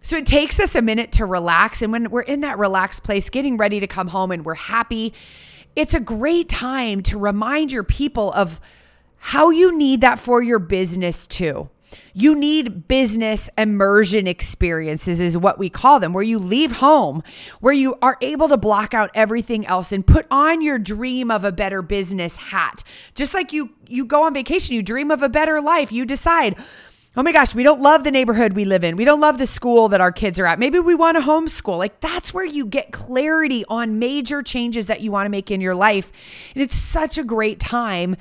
So 0.00 0.16
it 0.16 0.26
takes 0.26 0.58
us 0.58 0.74
a 0.74 0.82
minute 0.82 1.12
to 1.12 1.26
relax. 1.26 1.82
And 1.82 1.92
when 1.92 2.10
we're 2.10 2.22
in 2.22 2.40
that 2.40 2.58
relaxed 2.58 3.02
place, 3.02 3.30
getting 3.30 3.56
ready 3.56 3.80
to 3.80 3.86
come 3.86 4.08
home 4.08 4.30
and 4.30 4.44
we're 4.44 4.54
happy, 4.54 5.12
it's 5.76 5.94
a 5.94 6.00
great 6.00 6.48
time 6.48 7.02
to 7.04 7.18
remind 7.18 7.70
your 7.70 7.84
people 7.84 8.32
of 8.32 8.60
how 9.18 9.50
you 9.50 9.76
need 9.76 10.00
that 10.00 10.18
for 10.18 10.42
your 10.42 10.58
business 10.58 11.26
too. 11.26 11.68
You 12.12 12.34
need 12.34 12.88
business 12.88 13.48
immersion 13.56 14.26
experiences, 14.26 15.20
is 15.20 15.38
what 15.38 15.58
we 15.58 15.70
call 15.70 16.00
them, 16.00 16.12
where 16.12 16.22
you 16.22 16.38
leave 16.38 16.72
home, 16.72 17.22
where 17.60 17.72
you 17.72 17.96
are 18.02 18.18
able 18.20 18.48
to 18.48 18.56
block 18.56 18.92
out 18.92 19.10
everything 19.14 19.64
else 19.66 19.92
and 19.92 20.06
put 20.06 20.26
on 20.30 20.60
your 20.60 20.78
dream 20.78 21.30
of 21.30 21.44
a 21.44 21.52
better 21.52 21.80
business 21.80 22.36
hat. 22.36 22.82
Just 23.14 23.34
like 23.34 23.52
you, 23.52 23.70
you 23.86 24.04
go 24.04 24.24
on 24.24 24.34
vacation, 24.34 24.74
you 24.74 24.82
dream 24.82 25.10
of 25.10 25.22
a 25.22 25.28
better 25.28 25.60
life. 25.60 25.92
You 25.92 26.04
decide, 26.04 26.56
oh 27.16 27.22
my 27.22 27.32
gosh, 27.32 27.54
we 27.54 27.62
don't 27.62 27.80
love 27.80 28.04
the 28.04 28.10
neighborhood 28.10 28.54
we 28.54 28.64
live 28.64 28.84
in. 28.84 28.96
We 28.96 29.04
don't 29.04 29.20
love 29.20 29.38
the 29.38 29.46
school 29.46 29.88
that 29.88 30.00
our 30.00 30.12
kids 30.12 30.38
are 30.40 30.46
at. 30.46 30.58
Maybe 30.58 30.80
we 30.80 30.94
want 30.94 31.16
to 31.16 31.22
homeschool. 31.22 31.78
Like 31.78 32.00
that's 32.00 32.34
where 32.34 32.44
you 32.44 32.66
get 32.66 32.90
clarity 32.92 33.64
on 33.68 33.98
major 33.98 34.42
changes 34.42 34.88
that 34.88 35.00
you 35.00 35.12
want 35.12 35.26
to 35.26 35.30
make 35.30 35.50
in 35.50 35.60
your 35.60 35.74
life. 35.74 36.10
And 36.54 36.62
it's 36.62 36.76
such 36.76 37.16
a 37.16 37.24
great 37.24 37.60
time 37.60 38.16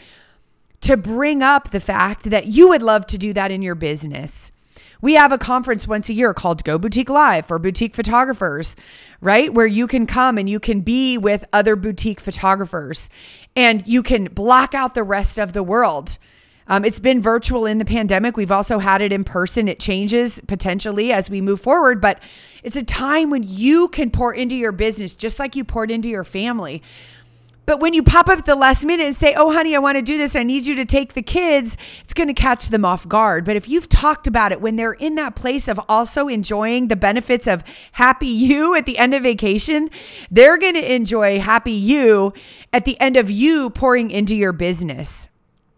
to 0.81 0.97
bring 0.97 1.41
up 1.41 1.71
the 1.71 1.79
fact 1.79 2.25
that 2.25 2.47
you 2.47 2.69
would 2.69 2.81
love 2.81 3.07
to 3.07 3.17
do 3.17 3.33
that 3.33 3.51
in 3.51 3.61
your 3.61 3.75
business. 3.75 4.51
We 5.01 5.13
have 5.13 5.31
a 5.31 5.37
conference 5.37 5.87
once 5.87 6.09
a 6.09 6.13
year 6.13 6.33
called 6.33 6.63
Go 6.63 6.79
Boutique 6.79 7.09
Live 7.09 7.45
for 7.45 7.59
boutique 7.59 7.93
photographers, 7.93 8.75
right? 9.21 9.53
Where 9.53 9.67
you 9.67 9.85
can 9.85 10.07
come 10.07 10.37
and 10.37 10.49
you 10.49 10.59
can 10.59 10.81
be 10.81 11.17
with 11.17 11.45
other 11.53 11.75
boutique 11.75 12.19
photographers 12.19 13.09
and 13.55 13.85
you 13.87 14.01
can 14.01 14.25
block 14.25 14.73
out 14.73 14.95
the 14.95 15.03
rest 15.03 15.37
of 15.37 15.53
the 15.53 15.63
world. 15.63 16.17
Um, 16.69 16.83
it's 16.83 16.99
been 16.99 17.21
virtual 17.21 17.65
in 17.65 17.77
the 17.77 17.85
pandemic. 17.85 18.35
We've 18.35 18.51
also 18.51 18.79
had 18.79 19.01
it 19.01 19.13
in 19.13 19.23
person. 19.23 19.67
It 19.67 19.79
changes 19.79 20.41
potentially 20.47 21.13
as 21.13 21.29
we 21.29 21.39
move 21.41 21.61
forward, 21.61 22.01
but 22.01 22.19
it's 22.61 22.75
a 22.75 22.83
time 22.83 23.29
when 23.29 23.43
you 23.43 23.87
can 23.87 24.11
pour 24.11 24.33
into 24.33 24.55
your 24.55 24.73
business 24.73 25.13
just 25.13 25.39
like 25.39 25.55
you 25.55 25.63
poured 25.63 25.91
into 25.91 26.09
your 26.09 26.25
family. 26.25 26.83
But 27.67 27.81
when 27.81 27.93
you 27.93 28.01
pop 28.01 28.29
up 28.29 28.39
at 28.39 28.45
the 28.45 28.55
last 28.55 28.85
minute 28.85 29.05
and 29.05 29.15
say, 29.15 29.35
Oh, 29.35 29.51
honey, 29.51 29.75
I 29.75 29.79
want 29.79 29.97
to 29.97 30.01
do 30.01 30.17
this, 30.17 30.37
I 30.37 30.43
need 30.43 30.65
you 30.65 30.73
to 30.75 30.85
take 30.85 31.13
the 31.13 31.21
kids, 31.21 31.75
it's 32.01 32.13
going 32.13 32.29
to 32.29 32.33
catch 32.33 32.69
them 32.69 32.85
off 32.85 33.05
guard. 33.09 33.43
But 33.43 33.57
if 33.57 33.67
you've 33.67 33.89
talked 33.89 34.25
about 34.25 34.53
it 34.53 34.61
when 34.61 34.77
they're 34.77 34.93
in 34.93 35.15
that 35.15 35.35
place 35.35 35.67
of 35.67 35.77
also 35.89 36.29
enjoying 36.29 36.87
the 36.87 36.95
benefits 36.95 37.45
of 37.45 37.65
happy 37.91 38.27
you 38.27 38.73
at 38.73 38.85
the 38.85 38.97
end 38.97 39.13
of 39.13 39.21
vacation, 39.21 39.89
they're 40.31 40.57
going 40.57 40.75
to 40.75 40.95
enjoy 40.95 41.41
happy 41.41 41.73
you 41.73 42.33
at 42.71 42.85
the 42.85 42.97
end 43.01 43.17
of 43.17 43.29
you 43.29 43.69
pouring 43.69 44.11
into 44.11 44.33
your 44.33 44.53
business. 44.53 45.27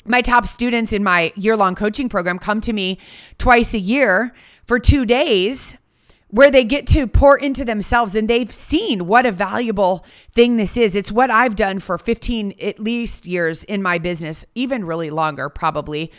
My 0.05 0.21
top 0.21 0.45
students 0.45 0.93
in 0.93 1.03
my 1.03 1.33
year 1.35 1.57
long 1.57 1.73
coaching 1.73 2.07
program 2.07 2.37
come 2.37 2.61
to 2.61 2.71
me 2.71 2.99
twice 3.39 3.73
a 3.73 3.79
year 3.79 4.31
for 4.63 4.77
two 4.77 5.07
days 5.07 5.75
where 6.29 6.51
they 6.51 6.63
get 6.63 6.85
to 6.85 7.07
pour 7.07 7.37
into 7.37 7.65
themselves 7.65 8.13
and 8.13 8.27
they've 8.27 8.53
seen 8.53 9.07
what 9.07 9.25
a 9.25 9.31
valuable 9.31 10.05
thing 10.33 10.57
this 10.57 10.77
is. 10.77 10.95
It's 10.95 11.11
what 11.11 11.31
I've 11.31 11.55
done 11.55 11.79
for 11.79 11.97
15 11.97 12.53
at 12.61 12.79
least 12.79 13.25
years 13.25 13.63
in 13.63 13.81
my 13.81 13.97
business, 13.97 14.45
even 14.53 14.85
really 14.85 15.09
longer 15.09 15.49
probably. 15.49 16.11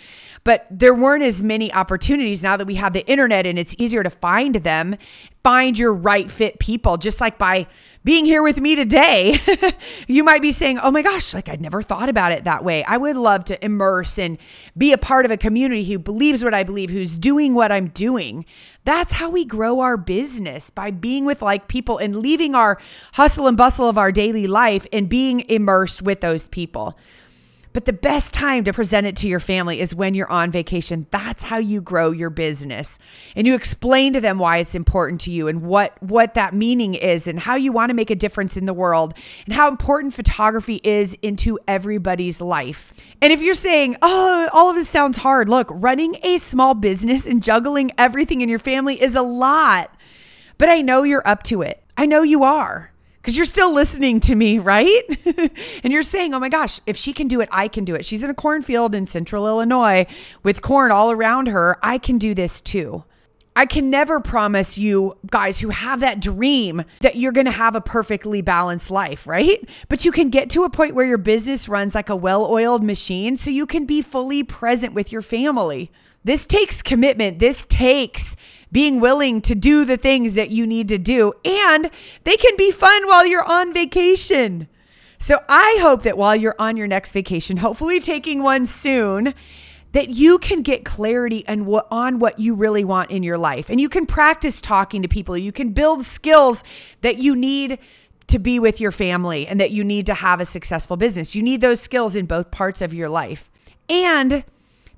But 0.43 0.67
there 0.71 0.95
weren't 0.95 1.23
as 1.23 1.43
many 1.43 1.73
opportunities 1.73 2.43
now 2.43 2.57
that 2.57 2.67
we 2.67 2.77
have 2.77 2.93
the 2.93 3.07
internet 3.07 3.47
and 3.47 3.59
it's 3.59 3.75
easier 3.79 4.03
to 4.03 4.11
find 4.11 4.57
them, 4.57 4.97
find 5.43 5.79
your 5.79 5.93
right 5.93 6.31
fit 6.31 6.59
people 6.59 6.97
just 6.97 7.21
like 7.21 7.37
by 7.37 7.67
being 8.03 8.25
here 8.25 8.43
with 8.43 8.59
me 8.59 8.75
today, 8.75 9.39
you 10.09 10.25
might 10.25 10.41
be 10.41 10.53
saying, 10.53 10.79
Oh 10.79 10.91
my 10.91 11.03
gosh, 11.03 11.35
like 11.35 11.51
I'd 11.51 11.61
never 11.61 11.83
thought 11.83 12.09
about 12.09 12.33
it 12.33 12.45
that 12.45 12.65
way. 12.65 12.83
I 12.85 12.97
would 12.97 13.17
love 13.17 13.45
to 13.45 13.63
immerse 13.63 14.19
and 14.19 14.39
be 14.77 14.93
a 14.93 14.99
part 14.99 15.27
of 15.27 15.31
a 15.31 15.37
community 15.37 15.85
who 15.85 15.99
believes 15.99 16.43
what 16.43 16.55
I 16.55 16.65
believe, 16.65 16.89
who's 16.89 17.19
doing 17.19 17.55
what 17.55 17.71
I'm 17.71 17.89
doing. 17.89 18.47
That's 18.85 19.13
how 19.15 19.29
we 19.29 19.45
grow 19.45 19.81
our 19.81 19.99
business 19.99 20.71
by 20.71 20.91
being 20.91 21.27
with 21.27 21.43
like 21.43 21.69
people 21.69 21.99
and 21.99 22.17
leaving 22.17 22.55
our 22.55 22.79
hustle 23.15 23.47
and 23.47 23.57
bustle 23.57 23.89
of 23.89 23.99
our 23.99 24.11
daily 24.11 24.47
life 24.47 24.87
and 24.91 25.07
being 25.07 25.41
immersed 25.41 26.01
with 26.01 26.23
those 26.23 26.49
people. 26.49 26.99
But 27.73 27.85
the 27.85 27.93
best 27.93 28.35
time 28.35 28.65
to 28.65 28.73
present 28.73 29.07
it 29.07 29.15
to 29.17 29.29
your 29.29 29.39
family 29.39 29.81
is 29.81 29.95
when 29.95 30.15
you're 30.15 30.31
on 30.31 30.51
vacation. 30.51 31.07
That's 31.13 31.45
how 31.45 31.59
you 31.59 31.81
grow 31.81 32.11
your 32.11 32.31
business. 32.31 32.99
And 33.37 33.47
you 33.47 33.55
explain 33.55 34.13
to 34.15 34.21
them 34.21 34.39
why 34.39 34.59
it's 34.59 34.75
important 34.75 35.21
to 35.23 35.31
you 35.31 35.47
and 35.47 35.63
what 35.63 36.01
what 36.03 36.35
that 36.35 36.53
meaning 36.53 36.95
is 36.95 37.29
and 37.29 37.39
how 37.39 37.55
you 37.55 37.71
want 37.71 37.91
to 37.91 37.95
make 37.95 38.11
a 38.11 38.17
difference 38.17 38.57
in 38.57 38.67
the 38.67 38.75
world 38.75 39.15
and 39.45 39.55
how 39.55 39.69
important 39.69 40.15
photography 40.15 40.81
is 40.83 41.15
into 41.23 41.61
everybody's 41.69 42.41
life. 42.41 42.93
And 43.23 43.33
if 43.33 43.41
you're 43.41 43.55
saying, 43.55 43.97
"Oh, 44.03 44.49
all 44.53 44.71
of 44.71 44.77
this 44.77 44.89
sounds 44.89 45.19
hard." 45.19 45.49
Look, 45.49 45.69
running 45.71 46.17
a 46.25 46.39
small 46.39 46.75
business 46.75 47.25
and 47.25 47.41
juggling 47.41 47.93
everything 47.97 48.41
in 48.41 48.49
your 48.49 48.59
family 48.59 49.01
is 49.01 49.15
a 49.15 49.23
lot. 49.23 49.95
But 50.59 50.69
I 50.69 50.83
know 50.83 51.05
you're 51.05 51.27
up 51.27 51.45
to 51.45 51.63
it. 51.63 51.83
I 51.97 52.07
know 52.07 52.23
you 52.23 52.43
are 52.43 52.90
because 53.21 53.37
you're 53.37 53.47
still 53.47 53.75
listening 53.75 54.21
to 54.21 54.35
me, 54.35 54.59
right? 54.59 55.03
and 55.85 55.93
you're 55.93 56.03
saying, 56.03 56.33
oh 56.33 56.39
my 56.39 56.49
gosh, 56.49 56.81
if 56.87 56.97
she 56.97 57.13
can 57.13 57.29
do 57.29 57.41
it, 57.41 57.49
I 57.53 57.69
can 57.69 57.85
do 57.85 57.95
it. 57.95 58.05
She's 58.05 58.23
in 58.23 58.31
a 58.31 58.35
cornfield 58.35 58.95
in 58.95 59.07
central 59.07 59.47
Illinois 59.47 60.07
with 60.43 60.63
corn 60.63 60.91
all 60.91 61.11
around 61.11 61.49
her. 61.49 61.79
I 61.83 61.99
can 61.99 62.19
do 62.19 62.35
this 62.35 62.61
too. 62.61 63.05
I 63.57 63.67
can 63.67 63.91
never 63.91 64.21
promise 64.21 64.79
you 64.79 65.19
guys 65.27 65.59
who 65.59 65.71
have 65.71 66.01
that 66.01 66.21
dream 66.21 66.85
that 67.01 67.17
you're 67.17 67.33
going 67.33 67.47
to 67.47 67.51
have 67.51 67.75
a 67.75 67.81
perfectly 67.81 68.43
balanced 68.43 68.91
life, 68.91 69.27
right? 69.27 69.69
But 69.89 70.05
you 70.05 70.13
can 70.13 70.31
get 70.31 70.49
to 70.51 70.65
a 70.65 70.71
point 70.71 70.95
where 70.95 71.05
your 71.05 71.19
business 71.19 71.69
runs 71.69 71.95
like 71.95 72.09
a 72.09 72.17
well 72.17 72.47
oiled 72.47 72.85
machine 72.85 73.37
so 73.37 73.51
you 73.51 73.67
can 73.67 73.87
be 73.87 74.03
fully 74.03 74.45
present 74.45 74.95
with 74.95 75.13
your 75.13 75.21
family. 75.21 75.91
This 76.23 76.47
takes 76.47 76.83
commitment. 76.83 77.39
This 77.39 77.67
takes 77.67 78.37
being 78.71 79.01
willing 79.01 79.41
to 79.43 79.55
do 79.55 79.85
the 79.85 79.97
things 79.97 80.35
that 80.35 80.51
you 80.51 80.67
need 80.67 80.89
to 80.89 80.99
do, 80.99 81.33
and 81.45 81.91
they 82.25 82.37
can 82.37 82.57
be 82.57 82.71
fun 82.71 83.07
while 83.07 83.27
you're 83.27 83.45
on 83.45 83.73
vacation. 83.73 84.69
So 85.19 85.39
I 85.49 85.79
hope 85.81 86.03
that 86.03 86.17
while 86.17 86.37
you're 86.37 86.57
on 86.59 86.77
your 86.77 86.87
next 86.87 87.13
vacation, 87.13 87.59
hopefully 87.59 88.01
taking 88.01 88.43
one 88.43 88.67
soon, 88.67 89.35
that 89.93 90.11
you 90.11 90.39
can 90.39 90.63
get 90.63 90.85
clarity 90.85 91.47
on 91.49 91.67
what, 91.67 91.87
on 91.91 92.19
what 92.19 92.39
you 92.39 92.55
really 92.55 92.85
want 92.85 93.11
in 93.11 93.23
your 93.23 93.37
life. 93.37 93.69
And 93.69 93.81
you 93.81 93.89
can 93.89 94.07
practice 94.07 94.61
talking 94.61 95.03
to 95.03 95.09
people. 95.09 95.37
You 95.37 95.53
can 95.53 95.71
build 95.71 96.05
skills 96.05 96.63
that 97.01 97.19
you 97.19 97.35
need 97.35 97.79
to 98.29 98.39
be 98.39 98.61
with 98.61 98.81
your 98.81 98.93
family 98.93 99.47
and 99.47 99.61
that 99.61 99.73
you 99.73 99.83
need 99.83 100.07
to 100.07 100.15
have 100.15 100.41
a 100.41 100.45
successful 100.45 100.97
business. 100.97 101.35
You 101.35 101.43
need 101.43 101.61
those 101.61 101.81
skills 101.81 102.15
in 102.15 102.27
both 102.27 102.53
parts 102.53 102.81
of 102.81 102.95
your 102.95 103.09
life. 103.09 103.51
And 103.89 104.45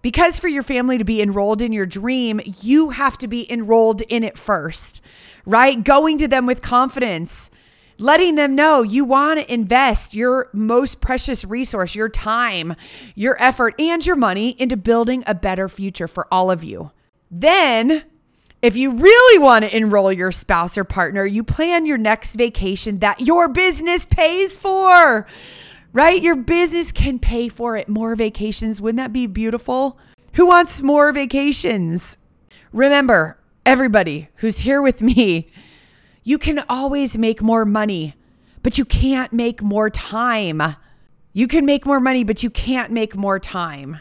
because 0.02 0.38
for 0.38 0.48
your 0.48 0.64
family 0.64 0.98
to 0.98 1.04
be 1.04 1.22
enrolled 1.22 1.62
in 1.62 1.72
your 1.72 1.86
dream, 1.86 2.40
you 2.60 2.90
have 2.90 3.16
to 3.18 3.28
be 3.28 3.50
enrolled 3.50 4.02
in 4.02 4.24
it 4.24 4.36
first, 4.36 5.00
right? 5.46 5.82
Going 5.82 6.18
to 6.18 6.28
them 6.28 6.44
with 6.44 6.60
confidence, 6.60 7.50
letting 7.98 8.34
them 8.34 8.54
know 8.54 8.82
you 8.82 9.04
want 9.04 9.40
to 9.40 9.52
invest 9.52 10.12
your 10.12 10.50
most 10.52 11.00
precious 11.00 11.44
resource, 11.44 11.94
your 11.94 12.08
time, 12.08 12.74
your 13.14 13.40
effort, 13.40 13.80
and 13.80 14.04
your 14.04 14.16
money 14.16 14.50
into 14.60 14.76
building 14.76 15.22
a 15.26 15.34
better 15.34 15.68
future 15.68 16.08
for 16.08 16.26
all 16.32 16.50
of 16.50 16.64
you. 16.64 16.90
Then, 17.30 18.02
if 18.60 18.76
you 18.76 18.92
really 18.92 19.38
want 19.38 19.64
to 19.64 19.76
enroll 19.76 20.12
your 20.12 20.30
spouse 20.30 20.76
or 20.76 20.84
partner, 20.84 21.24
you 21.24 21.42
plan 21.42 21.86
your 21.86 21.98
next 21.98 22.34
vacation 22.34 22.98
that 22.98 23.20
your 23.20 23.48
business 23.48 24.06
pays 24.06 24.58
for 24.58 25.26
right? 25.92 26.22
Your 26.22 26.36
business 26.36 26.92
can 26.92 27.18
pay 27.18 27.48
for 27.48 27.76
it. 27.76 27.88
More 27.88 28.14
vacations. 28.14 28.80
Wouldn't 28.80 28.98
that 28.98 29.12
be 29.12 29.26
beautiful? 29.26 29.98
Who 30.34 30.46
wants 30.46 30.80
more 30.80 31.12
vacations? 31.12 32.16
Remember, 32.72 33.38
everybody 33.66 34.28
who's 34.36 34.60
here 34.60 34.80
with 34.80 35.02
me, 35.02 35.50
you 36.24 36.38
can 36.38 36.60
always 36.68 37.18
make 37.18 37.42
more 37.42 37.64
money, 37.64 38.14
but 38.62 38.78
you 38.78 38.84
can't 38.84 39.32
make 39.32 39.60
more 39.60 39.90
time. 39.90 40.62
You 41.32 41.46
can 41.46 41.66
make 41.66 41.84
more 41.84 42.00
money, 42.00 42.24
but 42.24 42.42
you 42.42 42.50
can't 42.50 42.92
make 42.92 43.14
more 43.14 43.38
time. 43.38 43.98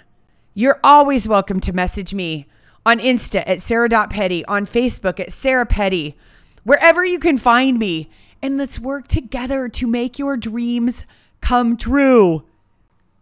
You're 0.54 0.80
always 0.84 1.28
welcome 1.28 1.60
to 1.62 1.74
message 1.74 2.14
me 2.14 2.46
on 2.86 3.00
Insta 3.00 3.44
at 3.46 3.62
Sarah.Petty, 3.62 4.46
on 4.46 4.66
Facebook 4.66 5.20
at 5.20 5.32
Sarah 5.32 5.66
Petty, 5.66 6.18
wherever 6.64 7.06
you 7.06 7.20
can 7.20 7.38
find 7.38 7.78
me. 7.78 8.10
And 8.42 8.58
let's 8.58 8.80
work 8.80 9.08
together 9.08 9.70
to 9.70 9.88
make 9.88 10.18
your 10.18 10.36
dreams 10.36 11.06
come 11.42 11.78
true. 11.78 12.46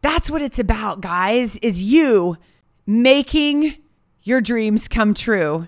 That's 0.02 0.30
what 0.30 0.42
it's 0.42 0.60
about, 0.60 1.02
guys, 1.02 1.58
is 1.58 1.82
you 1.82 2.38
making 2.86 3.76
your 4.24 4.42
dreams 4.42 4.88
come 4.88 5.14
true. 5.14 5.68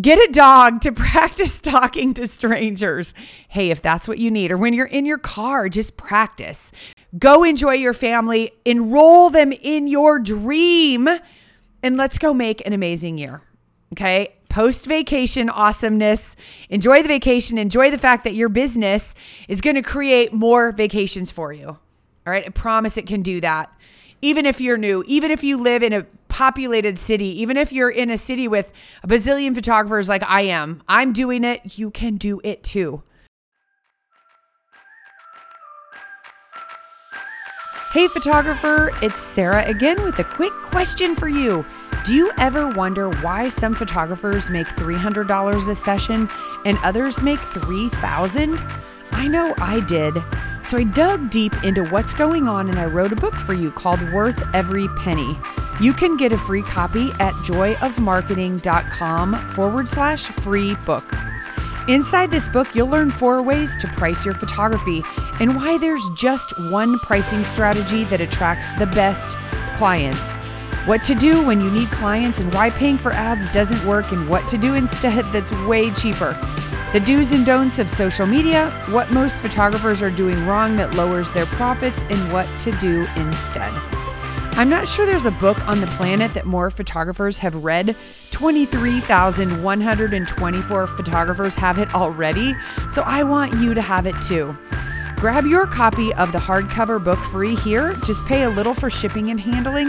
Get 0.00 0.18
a 0.18 0.32
dog 0.32 0.80
to 0.82 0.92
practice 0.92 1.60
talking 1.60 2.14
to 2.14 2.26
strangers. 2.26 3.14
Hey, 3.48 3.70
if 3.70 3.82
that's 3.82 4.08
what 4.08 4.18
you 4.18 4.30
need, 4.30 4.50
or 4.50 4.56
when 4.56 4.72
you're 4.72 4.86
in 4.86 5.06
your 5.06 5.18
car, 5.18 5.68
just 5.68 5.96
practice. 5.96 6.72
Go 7.18 7.42
enjoy 7.42 7.74
your 7.74 7.94
family, 7.94 8.52
enroll 8.64 9.30
them 9.30 9.52
in 9.52 9.88
your 9.88 10.18
dream, 10.18 11.08
and 11.82 11.96
let's 11.96 12.18
go 12.18 12.34
make 12.34 12.64
an 12.66 12.72
amazing 12.72 13.18
year. 13.18 13.42
Okay. 13.92 14.34
Post 14.48 14.86
vacation 14.86 15.50
awesomeness. 15.50 16.34
Enjoy 16.68 17.02
the 17.02 17.08
vacation. 17.08 17.58
Enjoy 17.58 17.90
the 17.90 17.98
fact 17.98 18.24
that 18.24 18.34
your 18.34 18.48
business 18.48 19.14
is 19.46 19.60
going 19.60 19.76
to 19.76 19.82
create 19.82 20.32
more 20.32 20.72
vacations 20.72 21.30
for 21.30 21.52
you. 21.52 21.78
All 22.28 22.32
right. 22.32 22.44
I 22.44 22.50
promise 22.50 22.98
it 22.98 23.06
can 23.06 23.22
do 23.22 23.40
that. 23.40 23.72
Even 24.20 24.44
if 24.44 24.60
you're 24.60 24.76
new, 24.76 25.02
even 25.06 25.30
if 25.30 25.42
you 25.42 25.56
live 25.56 25.82
in 25.82 25.94
a 25.94 26.04
populated 26.28 26.98
city, 26.98 27.40
even 27.40 27.56
if 27.56 27.72
you're 27.72 27.88
in 27.88 28.10
a 28.10 28.18
city 28.18 28.46
with 28.46 28.70
a 29.02 29.08
bazillion 29.08 29.54
photographers 29.54 30.10
like 30.10 30.22
I 30.24 30.42
am, 30.42 30.82
I'm 30.86 31.14
doing 31.14 31.42
it. 31.42 31.78
You 31.78 31.90
can 31.90 32.18
do 32.18 32.38
it 32.44 32.62
too. 32.62 33.02
Hey, 37.92 38.08
photographer, 38.08 38.90
it's 39.00 39.18
Sarah 39.18 39.64
again 39.64 40.02
with 40.02 40.18
a 40.18 40.24
quick 40.24 40.52
question 40.64 41.16
for 41.16 41.28
you. 41.28 41.64
Do 42.04 42.12
you 42.12 42.30
ever 42.36 42.68
wonder 42.68 43.08
why 43.22 43.48
some 43.48 43.74
photographers 43.74 44.50
make 44.50 44.66
$300 44.66 45.68
a 45.70 45.74
session 45.74 46.28
and 46.66 46.76
others 46.84 47.22
make 47.22 47.40
3,000? 47.40 48.58
I 49.12 49.28
know 49.28 49.54
I 49.56 49.80
did. 49.80 50.18
So 50.68 50.76
I 50.76 50.84
dug 50.84 51.30
deep 51.30 51.64
into 51.64 51.82
what's 51.84 52.12
going 52.12 52.46
on 52.46 52.68
and 52.68 52.78
I 52.78 52.84
wrote 52.84 53.10
a 53.10 53.16
book 53.16 53.32
for 53.32 53.54
you 53.54 53.70
called 53.70 54.02
Worth 54.12 54.42
Every 54.54 54.86
Penny. 54.98 55.38
You 55.80 55.94
can 55.94 56.18
get 56.18 56.30
a 56.30 56.36
free 56.36 56.60
copy 56.60 57.08
at 57.20 57.32
joyofmarketing.com 57.36 59.48
forward 59.48 59.88
slash 59.88 60.26
free 60.26 60.74
book. 60.84 61.10
Inside 61.88 62.30
this 62.30 62.50
book, 62.50 62.74
you'll 62.74 62.90
learn 62.90 63.10
four 63.10 63.40
ways 63.40 63.78
to 63.78 63.86
price 63.86 64.26
your 64.26 64.34
photography 64.34 65.02
and 65.40 65.56
why 65.56 65.78
there's 65.78 66.06
just 66.14 66.52
one 66.70 66.98
pricing 66.98 67.46
strategy 67.46 68.04
that 68.04 68.20
attracts 68.20 68.70
the 68.78 68.88
best 68.88 69.38
clients. 69.74 70.36
What 70.84 71.02
to 71.04 71.14
do 71.14 71.46
when 71.46 71.62
you 71.62 71.70
need 71.70 71.88
clients 71.88 72.40
and 72.40 72.52
why 72.52 72.68
paying 72.68 72.98
for 72.98 73.12
ads 73.12 73.48
doesn't 73.52 73.82
work, 73.86 74.12
and 74.12 74.28
what 74.28 74.46
to 74.48 74.58
do 74.58 74.74
instead 74.74 75.24
that's 75.32 75.50
way 75.66 75.90
cheaper. 75.92 76.36
The 76.92 77.00
do's 77.00 77.32
and 77.32 77.44
don'ts 77.44 77.78
of 77.78 77.90
social 77.90 78.26
media, 78.26 78.70
what 78.88 79.10
most 79.10 79.42
photographers 79.42 80.00
are 80.00 80.10
doing 80.10 80.46
wrong 80.46 80.76
that 80.76 80.94
lowers 80.94 81.30
their 81.32 81.44
profits, 81.44 82.00
and 82.08 82.32
what 82.32 82.48
to 82.60 82.72
do 82.78 83.04
instead. 83.16 83.70
I'm 84.58 84.70
not 84.70 84.88
sure 84.88 85.04
there's 85.04 85.26
a 85.26 85.30
book 85.30 85.68
on 85.68 85.82
the 85.82 85.86
planet 85.86 86.32
that 86.32 86.46
more 86.46 86.70
photographers 86.70 87.36
have 87.40 87.56
read. 87.56 87.94
23,124 88.30 90.86
photographers 90.86 91.54
have 91.54 91.78
it 91.78 91.94
already, 91.94 92.54
so 92.88 93.02
I 93.02 93.22
want 93.22 93.52
you 93.60 93.74
to 93.74 93.82
have 93.82 94.06
it 94.06 94.16
too. 94.22 94.56
Grab 95.16 95.44
your 95.46 95.66
copy 95.66 96.14
of 96.14 96.32
the 96.32 96.38
hardcover 96.38 97.04
book 97.04 97.18
free 97.18 97.54
here. 97.56 97.92
Just 98.04 98.24
pay 98.24 98.44
a 98.44 98.50
little 98.50 98.72
for 98.72 98.88
shipping 98.88 99.30
and 99.30 99.38
handling 99.38 99.88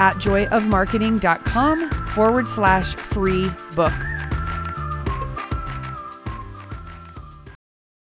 at 0.00 0.16
joyofmarketing.com 0.16 1.90
forward 2.08 2.48
slash 2.48 2.96
free 2.96 3.48
book. 3.76 3.92